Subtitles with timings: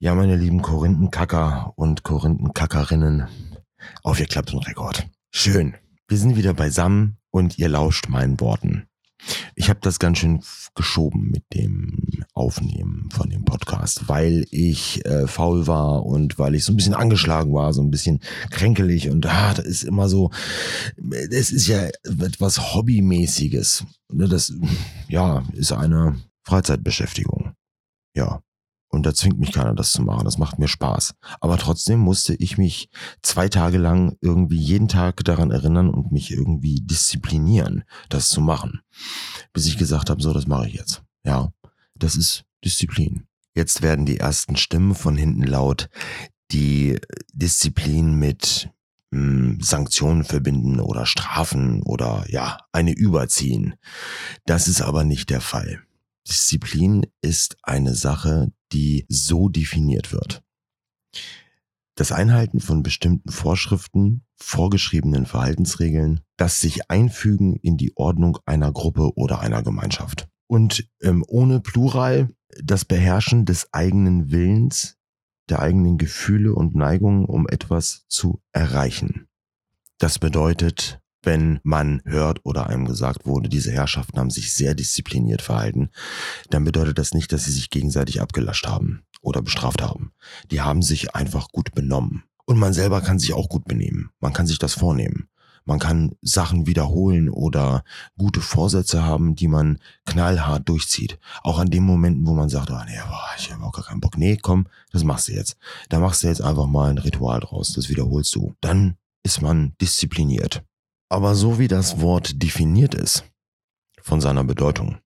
[0.00, 3.26] Ja, meine lieben Korinthenkacker und Korinthenkackerinnen,
[4.04, 5.08] aufgeklappt und Rekord.
[5.32, 5.74] Schön.
[6.06, 8.86] Wir sind wieder beisammen und ihr lauscht meinen Worten.
[9.56, 10.40] Ich habe das ganz schön
[10.76, 16.64] geschoben mit dem Aufnehmen von dem Podcast, weil ich äh, faul war und weil ich
[16.64, 18.20] so ein bisschen angeschlagen war, so ein bisschen
[18.52, 20.30] kränkelig und ah, das ist immer so,
[21.10, 23.84] es ist ja etwas Hobbymäßiges.
[24.12, 24.52] Ne, das,
[25.08, 27.54] ja, ist eine Freizeitbeschäftigung.
[28.14, 28.42] Ja.
[28.90, 30.24] Und da zwingt mich keiner, das zu machen.
[30.24, 31.14] Das macht mir Spaß.
[31.40, 32.88] Aber trotzdem musste ich mich
[33.22, 38.80] zwei Tage lang irgendwie jeden Tag daran erinnern und mich irgendwie disziplinieren, das zu machen.
[39.52, 41.02] Bis ich gesagt habe, so, das mache ich jetzt.
[41.24, 41.52] Ja,
[41.94, 43.26] das ist Disziplin.
[43.54, 45.88] Jetzt werden die ersten Stimmen von hinten laut,
[46.50, 46.98] die
[47.32, 48.70] Disziplin mit
[49.12, 53.74] hm, Sanktionen verbinden oder Strafen oder ja, eine überziehen.
[54.46, 55.82] Das ist aber nicht der Fall.
[56.28, 60.42] Disziplin ist eine Sache, die so definiert wird.
[61.94, 69.16] Das Einhalten von bestimmten Vorschriften, vorgeschriebenen Verhaltensregeln, das sich einfügen in die Ordnung einer Gruppe
[69.16, 70.28] oder einer Gemeinschaft.
[70.46, 72.30] Und ähm, ohne Plural
[72.62, 74.96] das Beherrschen des eigenen Willens,
[75.48, 79.28] der eigenen Gefühle und Neigungen, um etwas zu erreichen.
[79.98, 85.42] Das bedeutet wenn man hört oder einem gesagt wurde, diese Herrschaften haben sich sehr diszipliniert
[85.42, 85.90] verhalten,
[86.50, 90.12] dann bedeutet das nicht, dass sie sich gegenseitig abgelascht haben oder bestraft haben.
[90.50, 92.24] Die haben sich einfach gut benommen.
[92.46, 94.10] Und man selber kann sich auch gut benehmen.
[94.20, 95.28] Man kann sich das vornehmen.
[95.66, 97.84] Man kann Sachen wiederholen oder
[98.16, 101.18] gute Vorsätze haben, die man knallhart durchzieht.
[101.42, 104.00] Auch an den Momenten, wo man sagt, oh nee, boah, ich habe auch gar keinen
[104.00, 104.16] Bock.
[104.16, 105.58] Nee, komm, das machst du jetzt.
[105.90, 107.74] Da machst du jetzt einfach mal ein Ritual draus.
[107.74, 108.54] Das wiederholst du.
[108.62, 110.64] Dann ist man diszipliniert.
[111.08, 113.24] Aber so wie das Wort definiert ist,
[114.02, 114.98] von seiner Bedeutung,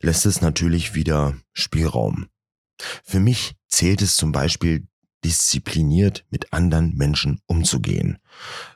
[0.00, 2.26] lässt es natürlich wieder Spielraum.
[3.04, 4.86] Für mich zählt es zum Beispiel
[5.24, 8.18] diszipliniert mit anderen Menschen umzugehen.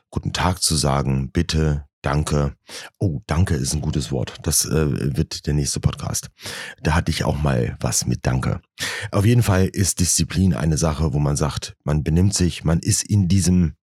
[0.09, 2.55] Guten Tag zu sagen, bitte, danke.
[2.99, 4.35] Oh, danke ist ein gutes Wort.
[4.43, 6.29] Das äh, wird der nächste Podcast.
[6.81, 8.61] Da hatte ich auch mal was mit Danke.
[9.11, 13.03] Auf jeden Fall ist Disziplin eine Sache, wo man sagt, man benimmt sich, man ist
[13.03, 13.75] in diesem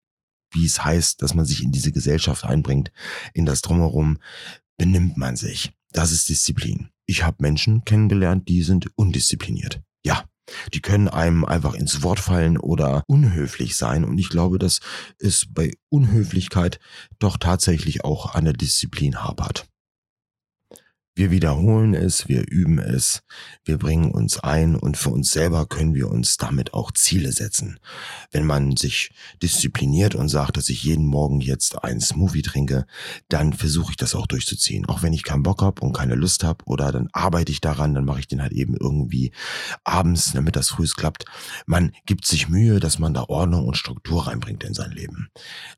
[0.52, 2.92] wie es heißt, dass man sich in diese Gesellschaft einbringt,
[3.34, 4.18] in das Drumherum,
[4.76, 5.72] benimmt man sich.
[5.92, 6.88] Das ist Disziplin.
[7.06, 9.82] Ich habe Menschen kennengelernt, die sind undiszipliniert.
[10.04, 10.24] Ja,
[10.72, 14.04] die können einem einfach ins Wort fallen oder unhöflich sein.
[14.04, 14.80] Und ich glaube, dass
[15.18, 16.78] es bei Unhöflichkeit
[17.18, 19.69] doch tatsächlich auch an der Disziplin hapert.
[21.20, 23.20] Wir wiederholen es, wir üben es,
[23.66, 27.78] wir bringen uns ein und für uns selber können wir uns damit auch Ziele setzen.
[28.30, 29.10] Wenn man sich
[29.42, 32.86] diszipliniert und sagt, dass ich jeden Morgen jetzt einen Smoothie trinke,
[33.28, 34.86] dann versuche ich das auch durchzuziehen.
[34.86, 37.92] Auch wenn ich keinen Bock habe und keine Lust habe oder dann arbeite ich daran,
[37.92, 39.32] dann mache ich den halt eben irgendwie
[39.84, 41.26] abends, damit das früh klappt.
[41.66, 45.28] Man gibt sich Mühe, dass man da Ordnung und Struktur reinbringt in sein Leben.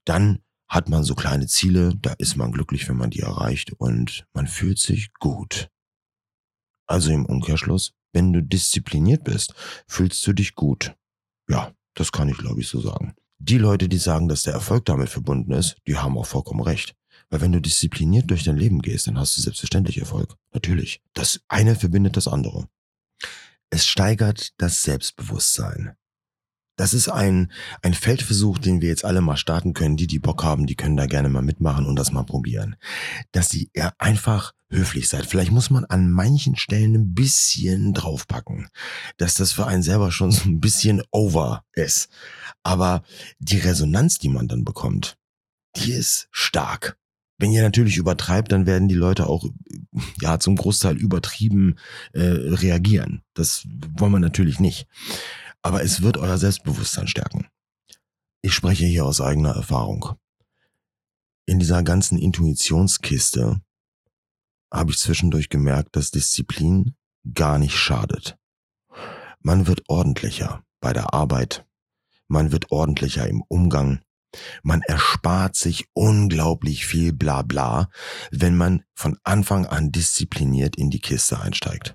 [0.05, 0.39] Dann
[0.73, 4.47] hat man so kleine Ziele, da ist man glücklich, wenn man die erreicht und man
[4.47, 5.69] fühlt sich gut.
[6.87, 9.53] Also im Umkehrschluss, wenn du diszipliniert bist,
[9.87, 10.97] fühlst du dich gut.
[11.47, 13.15] Ja, das kann ich glaube ich so sagen.
[13.39, 16.95] Die Leute, die sagen, dass der Erfolg damit verbunden ist, die haben auch vollkommen recht.
[17.29, 20.37] Weil wenn du diszipliniert durch dein Leben gehst, dann hast du selbstverständlich Erfolg.
[20.53, 21.03] Natürlich.
[21.13, 22.67] Das eine verbindet das andere.
[23.69, 25.97] Es steigert das Selbstbewusstsein.
[26.77, 27.53] Das ist ein,
[27.83, 29.97] ein Feldversuch, den wir jetzt alle mal starten können.
[29.97, 32.77] Die, die Bock haben, die können da gerne mal mitmachen und das mal probieren.
[33.33, 35.27] Dass ihr ja, einfach höflich seid.
[35.27, 38.69] Vielleicht muss man an manchen Stellen ein bisschen draufpacken,
[39.19, 42.09] dass das für einen selber schon so ein bisschen over ist.
[42.63, 43.03] Aber
[43.39, 45.19] die Resonanz, die man dann bekommt,
[45.77, 46.97] die ist stark.
[47.39, 49.45] Wenn ihr natürlich übertreibt, dann werden die Leute auch
[50.21, 51.77] ja zum Großteil übertrieben
[52.13, 53.23] äh, reagieren.
[53.35, 53.67] Das
[53.97, 54.87] wollen wir natürlich nicht
[55.63, 57.47] aber es wird euer Selbstbewusstsein stärken.
[58.43, 60.17] Ich spreche hier aus eigener Erfahrung.
[61.47, 63.61] In dieser ganzen Intuitionskiste
[64.73, 66.97] habe ich zwischendurch gemerkt, dass Disziplin
[67.35, 68.37] gar nicht schadet.
[69.41, 71.67] Man wird ordentlicher bei der Arbeit,
[72.29, 74.01] man wird ordentlicher im Umgang,
[74.63, 77.91] man erspart sich unglaublich viel Blabla,
[78.31, 81.95] wenn man von Anfang an diszipliniert in die Kiste einsteigt.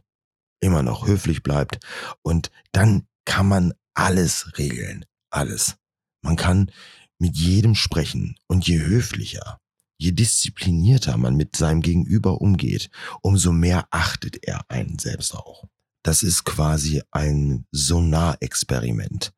[0.60, 1.80] Immer noch höflich bleibt
[2.22, 5.06] und dann kann man alles regeln.
[5.30, 5.76] Alles.
[6.24, 6.72] Man kann
[7.20, 9.60] mit jedem sprechen und je höflicher,
[9.98, 12.90] je disziplinierter man mit seinem Gegenüber umgeht,
[13.22, 15.66] umso mehr achtet er einen selbst auch.
[16.04, 19.34] Das ist quasi ein Sonarexperiment.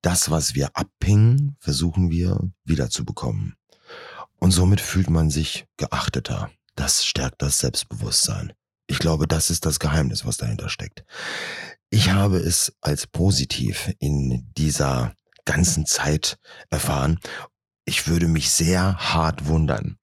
[0.00, 3.56] Das, was wir abpingen, versuchen wir wiederzubekommen.
[4.38, 6.50] Und somit fühlt man sich geachteter.
[6.76, 8.54] Das stärkt das Selbstbewusstsein.
[8.86, 11.04] Ich glaube, das ist das Geheimnis, was dahinter steckt.
[11.94, 15.14] Ich habe es als positiv in dieser
[15.44, 16.38] ganzen Zeit
[16.68, 17.20] erfahren.
[17.84, 19.98] Ich würde mich sehr hart wundern,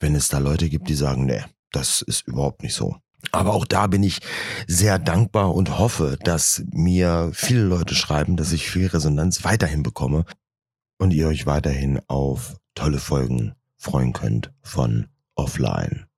[0.00, 1.42] wenn es da Leute gibt, die sagen, nee,
[1.72, 2.94] das ist überhaupt nicht so.
[3.32, 4.18] Aber auch da bin ich
[4.66, 10.26] sehr dankbar und hoffe, dass mir viele Leute schreiben, dass ich viel Resonanz weiterhin bekomme
[10.98, 15.06] und ihr euch weiterhin auf tolle Folgen freuen könnt von
[15.36, 16.09] Offline.